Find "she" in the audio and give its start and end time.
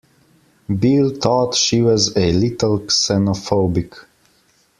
1.53-1.79